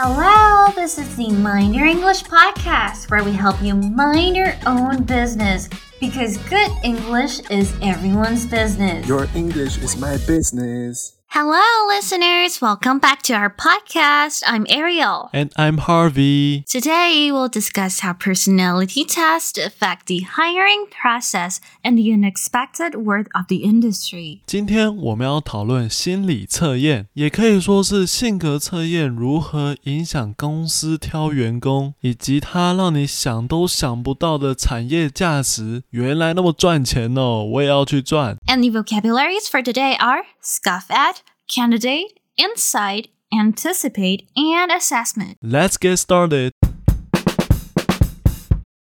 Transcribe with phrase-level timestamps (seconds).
[0.00, 5.02] Hello, this is the Mind Your English podcast where we help you mind your own
[5.02, 5.68] business
[6.00, 9.08] because good English is everyone's business.
[9.08, 11.17] Your English is my business.
[11.35, 12.61] Hello, listeners.
[12.61, 14.43] Welcome back to our podcast.
[14.45, 15.31] I'm Ariel.
[15.33, 16.63] And I'm Harvey.
[16.69, 23.47] Today, we'll discuss how personality tests affect the hiring process and the unexpected worth of
[23.47, 24.41] the industry.
[24.45, 37.43] 今天我们要讨论心理测验，也可以说是性格测验如何影响公司挑员工，以及它让你想都想不到的产业价值，原来那么赚钱哦！
[37.43, 38.37] 我也要去赚。
[38.45, 41.15] And the vocabularies for today are scoff at,
[41.47, 45.37] candidate, insight, anticipate, and assessment.
[45.41, 46.51] Let's get started.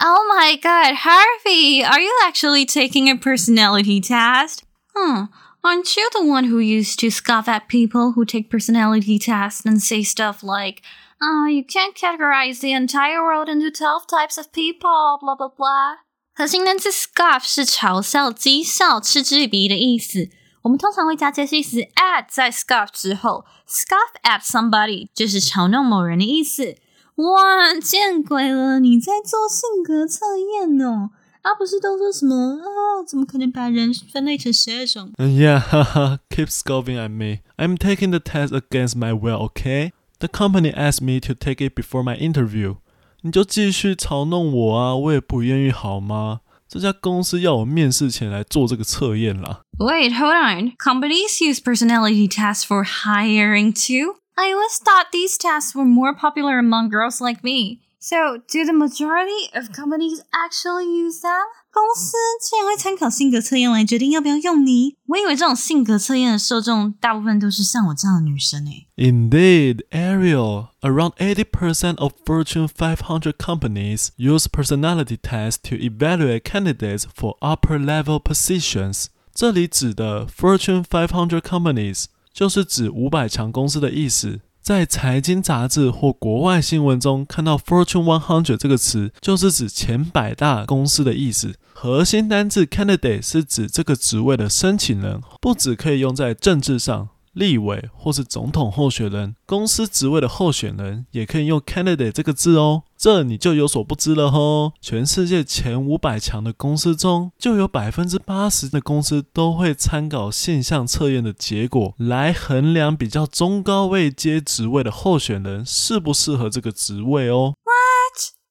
[0.00, 4.64] Oh my god, Harvey, are you actually taking a personality test?
[4.94, 5.24] Hmm,
[5.64, 9.82] aren't you the one who used to scoff at people who take personality tests and
[9.82, 10.82] say stuff like,
[11.20, 15.96] oh, you can't categorize the entire world into 12 types of people, blah blah blah?
[16.32, 20.30] 核心单词 scoff 是嘲笑、讥笑、嗤之以鼻的意思。
[20.62, 26.76] 我们通常会加介系词 at 在 scoff 之后，scoff at somebody 就是嘲弄某人的意思。
[27.16, 28.78] 哇，见鬼了！
[28.78, 31.10] 你在做性格测验哦？
[31.42, 33.02] 啊，不是都说什么啊？
[33.06, 35.12] 怎么可能把人分类成十二种？
[35.16, 37.40] Yeah, haha, keep scoffing at me.
[37.56, 39.92] I'm taking the test against my will, okay?
[40.20, 42.76] The company asked me to take it before my interview.
[43.22, 46.40] 你就继续嘲弄我啊，我也不愿意好吗？
[46.72, 49.62] 这家公司要我面试前来做这个测验啦。
[49.78, 50.72] Wait, hold on.
[50.76, 54.16] Companies use personality tests for hiring too?
[54.36, 57.80] I always thought these tests were more popular among girls like me.
[58.02, 61.44] So, do the majority of companies actually use them?
[61.72, 64.96] 公司竟然会参考性格测验来决定要不要用你？
[65.06, 68.86] 我以为这种性格测验的受众大部分都是像我这样的女生诶。
[68.96, 77.36] Indeed, Ariel, around 80% of Fortune 500 companies use personality tests to evaluate candidates for
[77.40, 79.06] upper level positions.
[79.34, 84.40] 这里指的 Fortune 500 companies 就是指五百强公司的意思。
[84.63, 91.55] 在财经杂志或国外新闻中看到 Fortune One Hundred 这个词，就是指前百大公司的意思。
[91.73, 97.09] 核心单字 candidate 是指这个职位的申请人，不只可以用在政治上。
[97.33, 102.83] 立委或是总统候选人，公司职位的候选人也可以用 candidate 这个字哦。
[103.03, 104.71] 这你就有所不知了吼！
[104.79, 117.55] 全世界前五百强的公司中，就有百分之八十的公司都会参考现象测验的结果来衡量比较中高位阶职位的候选人适不适合这个职位哦。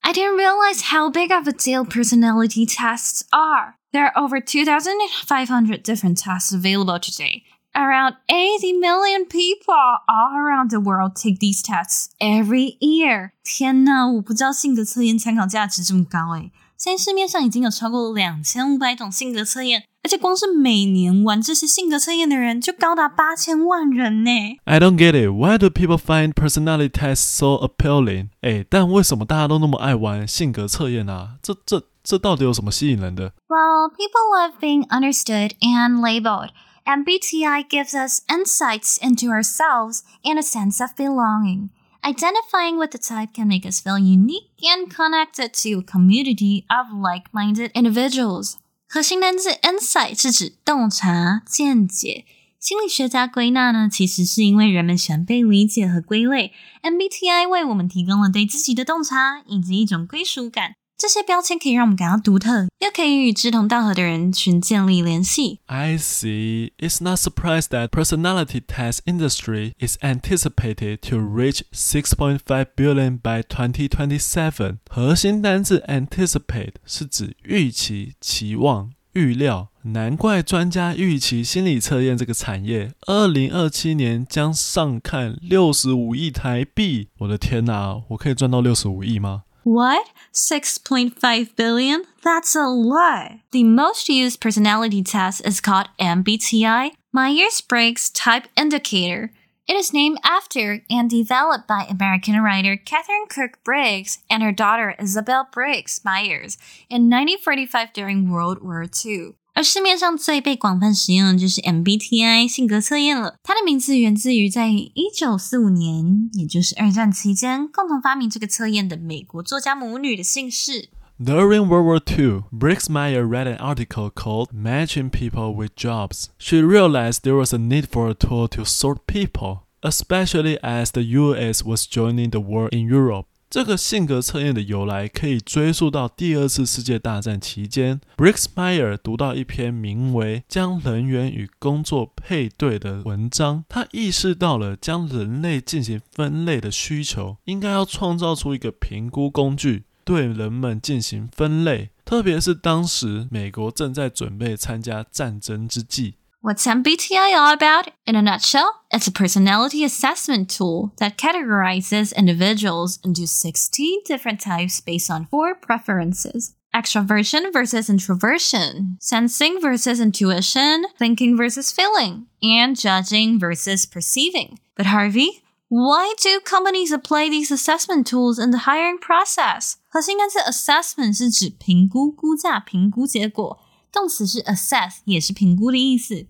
[0.00, 3.76] I didn't realize how big of a deal personality tests are.
[3.92, 7.44] There are over 2,500 different tests available today.
[7.73, 9.75] Around 80 million people
[10.07, 13.31] all around the world take these tests every year.
[13.43, 16.51] 天呐，我不知道性格测验参考价值这么高诶！
[16.77, 24.31] 现在市面上已经有超过两千五百种性格测验，而且光是每年玩这些性格测验的人就高达八千万人呢。
[24.63, 25.33] I don't get it.
[25.33, 28.29] Why do people find personality tests so appealing?
[28.39, 31.35] 哎，但为什么大家都那么爱玩性格测验啊？
[31.41, 33.33] 这这这到底有什么吸引人的？
[33.49, 36.51] Well, people love being understood and labeled.
[36.85, 41.69] MBTI gives us insights into ourselves and a sense of belonging.
[42.03, 46.93] Identifying with the type can make us feel unique and connected to a community of
[46.93, 48.57] like-minded individuals.
[48.87, 52.25] 核心单字 insight 是指洞察、见解。
[52.59, 56.53] 心理学家归纳呢，其实是因为人们喜欢被理解和归类。
[56.83, 60.75] MBTI 为我们提供了对自己的洞察以及一种归属感。
[61.00, 65.60] 这些标签可以让我们感到独特，又可以与志同道合的人群建立联系。
[65.64, 66.72] I see.
[66.76, 72.40] It's not surprised that personality test industry is anticipated to reach 6.5
[72.76, 74.76] billion by 2027.
[74.90, 79.68] 核心单字 anticipate 是指预期、期望、预料。
[79.84, 87.08] 难怪专家预期心理测验这个产业，二零二七年将上看六十五亿台币。
[87.20, 89.44] 我的天哪，我可以赚到六十五亿吗？
[89.62, 90.08] What?
[90.32, 92.04] 6.5 billion?
[92.22, 93.32] That's a lot.
[93.52, 99.32] The most used personality test is called MBTI, Myers Briggs Type Indicator.
[99.68, 104.96] It is named after and developed by American writer Katharine Cook Briggs and her daughter
[104.98, 106.58] Isabel Briggs Myers
[106.88, 109.34] in 1945 during World War II.
[109.52, 113.34] 而市面上最被广泛使用的就是 MBTI 性格测验了。
[113.42, 120.88] 它的名字源自于在一九四五年，也就是二战期间，共同发明这个测验的美国作家母女的姓氏。
[121.22, 126.30] During World War II, Briggs Myers read an article called Matching People with Jobs.
[126.38, 131.02] She realized there was a need for a tool to sort people, especially as the
[131.02, 133.26] US was joining the war in Europe.
[133.50, 156.14] 这个性格测验的由来可以追溯到第二次世界大战期间，Brixmeyer 读到一篇名为《将人员与工作配对》的文章，他意识到了将人类进行分类的需求，应该要创造出一个评估工具，对人们进行分类，特别是当时美国正在准备参加战争之际。
[156.41, 157.89] What's MBTI all about?
[158.05, 164.79] In a nutshell, it's a personality assessment tool that categorizes individuals into 16 different types
[164.79, 166.53] based on four preferences.
[166.75, 174.59] Extroversion versus introversion, sensing versus intuition, thinking versus feeling, and judging versus perceiving.
[174.75, 179.77] But Harvey, why do companies apply these assessment tools in the hiring process?
[179.87, 183.59] 核心单词 assessment 是指评估、估价、评估结果。
[183.92, 186.26] 动词是 assess，也是评估的意思。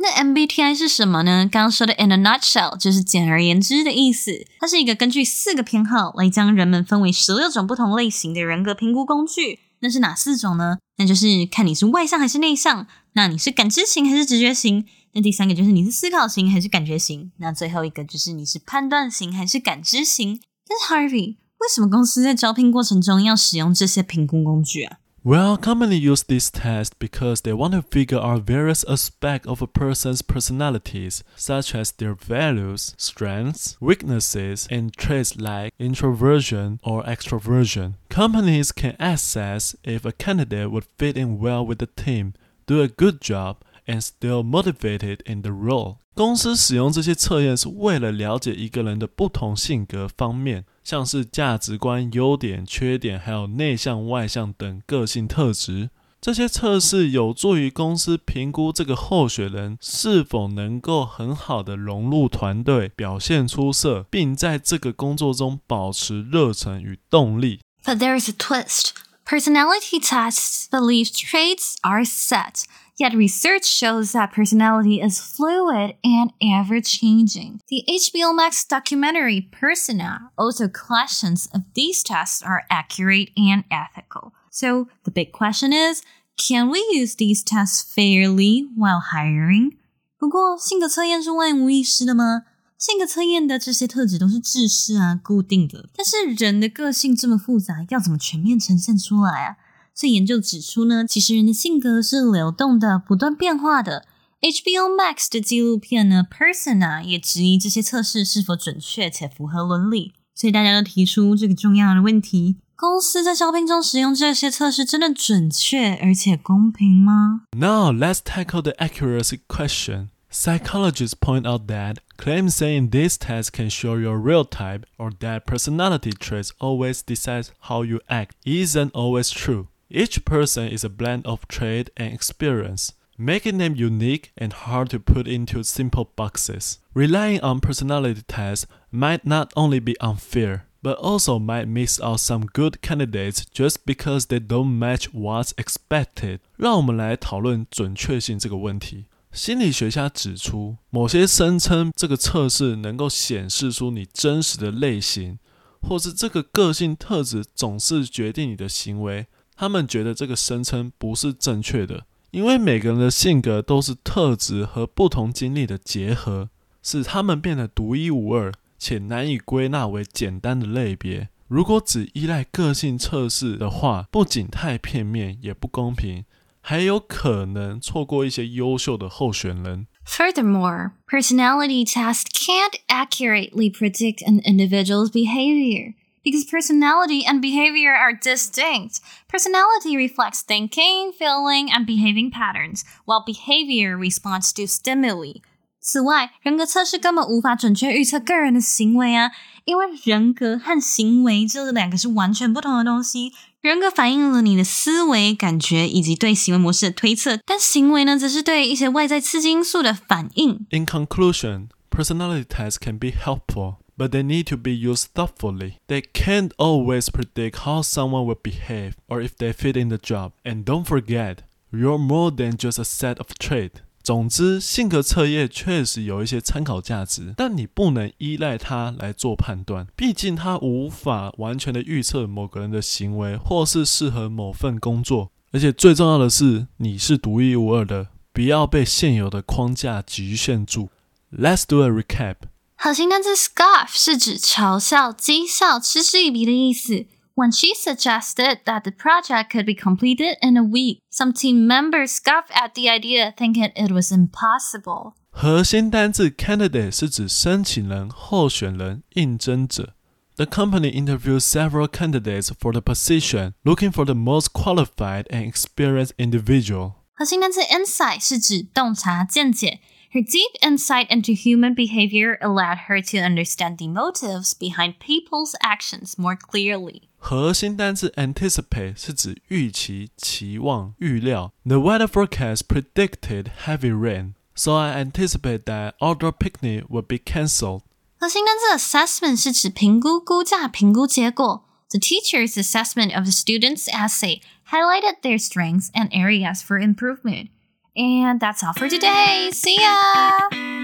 [0.00, 1.48] 那 MBTI 是什么呢？
[1.50, 4.46] 刚刚说的 in a nutshell 就是简而言之的意思。
[4.60, 9.58] 它是一个根据四个偏好来将人们分为十六种不同类型的人格评估工具。
[9.80, 10.78] 那是哪四种呢？
[10.98, 20.40] 那就是看你是外向还是内向，那你是感知型还是直觉型，那第三个就是你是思考型还是感觉型，那最后一个就是你是判断型还是感知型。
[20.66, 29.61] 但是 Harvey，为什么公司在招聘过程中要使用这些评估工具啊 ？Well, companies use this test because they want to figure out various aspects of
[29.61, 37.93] a person's personalities, such as their values, strengths, weaknesses, and traits like introversion or extroversion.
[38.09, 42.33] Companies can assess if a candidate would fit in well with the team,
[42.67, 45.99] do a good job, and still motivated in the role.
[46.15, 55.90] 公司使用这些测验是为了了解一个人的不同性格方面， 像是价值观、优点、缺点，还有内向、外向等个性特质。
[56.18, 67.60] 这些测试有助于公司评估这个候选人是否能够很好的融入团队、表现出色，并在这个工作中保持热忱与动力。
[67.84, 68.92] But there is a twist.
[69.26, 72.64] Personality tests believe traits are set.
[72.97, 77.59] Yet research shows that personality is fluid and ever changing.
[77.67, 84.33] The HBO Max documentary Persona also questions if these tests are accurate and ethical.
[84.51, 86.03] So the big question is,
[86.37, 89.71] can we use these tests fairly while hiring?
[90.19, 92.43] 不过性格测验是万无一失的吗？
[92.77, 99.57] 性格测验的这些特质都是制式啊、固定的，但是人的个性这么复杂，要怎么全面呈现出来啊？
[99.98, 104.04] 所以研究指出呢，其实人的性格是流动的、不断变化的。
[104.40, 110.12] HBO Max 的纪录片呢，Persona 也质疑这些测试是否准确且符合伦理。
[110.36, 120.10] 所以大家都提出这个重要的问题：公司在招聘中使用这些测试真的准确而且公平吗？Now let's tackle the accuracy question.
[120.30, 125.40] Psychologists point out that claims saying this test can show your real type or that
[125.46, 129.66] personality traits always decide how you act isn't always true.
[129.89, 134.99] Each person is a blend of trait and experience, making them unique and hard to
[134.99, 136.79] put into simple boxes.
[136.93, 142.47] Relying on personality tests might not only be unfair, but also might miss out some
[142.53, 146.39] good candidates just because they don't match what's expected.
[146.57, 149.05] 让我们来讨论准确性这个问题。
[149.31, 155.39] 心理学家指出，某些声称这个测试能够显示出你真实的类型，
[155.81, 159.27] 或是这个个性特质总是决定你的行为。
[159.60, 166.48] 他们觉得这个声称不是正确的，因为每个人的性格都是特质和不同经历的结合，
[166.80, 171.30] 使他们变得独一无二且难以归纳为简单的类别。
[171.48, 176.24] 如果只依赖个性测试的话，不仅太片面，也不公平，
[176.60, 179.88] 还有可能错过一些优秀的候选人。
[180.06, 185.94] Furthermore, personality tests can't accurately predict an individual's behavior.
[186.27, 188.99] because personality and behavior are distinct.
[189.27, 195.41] Personality reflects thinking, feeling, and behaving patterns, while behavior responds to stimuli.
[195.81, 199.31] 此外，人格测试根本无法准确预测个人的行为啊，
[199.65, 203.33] 因为人格和行为这两个是完全不同的东西。
[203.59, 210.65] 人格反映了你的思维、感觉以及对行为模式的推测，但行为呢，则是对一些外在刺激因素的反应。
[210.71, 215.74] In conclusion, personality tests can be helpful But they need to be used thoughtfully.
[215.88, 220.32] They can't always predict how someone will behave or if they fit in the job.
[220.44, 221.40] And don't forget,
[221.70, 223.82] you're more than just a set of traits.
[224.00, 235.30] 总之，性格测验确实有一些参考价值，但你不能依赖它来做判断，毕竟它无法完全的预测某个人的行为或是适合某份工作。
[235.50, 240.88] 而且最重要的是，你是独一无二的，不要被现有的框架局限住。
[241.30, 242.36] Let's do a recap.
[242.77, 247.05] 核心单词 scoff 是指嘲笑、讥笑、嗤之以鼻的意思。
[247.35, 252.51] When she suggested that the project could be completed in a week, some team members scoffed
[252.51, 255.13] at the idea, thinking it was impossible.
[255.31, 259.95] 核心单字 candidate 是指申请人、候选人、应征者。
[260.35, 266.93] The company interviewed several candidates for the position, looking for the most qualified and experienced individual.
[267.13, 269.79] 核心单词 insight 是指洞察、见解。
[270.13, 276.19] Her deep insight into human behavior allowed her to understand the motives behind people's actions
[276.19, 277.09] more clearly.
[277.17, 281.51] 核心单字 anticipate 是指预期、期望、预料。
[281.65, 287.81] The weather forecast predicted heavy rain, so I anticipate that outdoor picnic will be cancelled.
[288.19, 291.65] 核心单词 assessment 是指评估、估价、评估结果。
[291.89, 297.49] The teacher's assessment of the student's essay highlighted their strengths and areas for improvement.
[297.98, 299.50] And that's all for today.
[299.52, 299.98] See ya!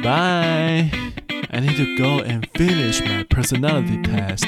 [0.02, 0.90] Bye!
[1.49, 4.44] I need to go and finish my personality test.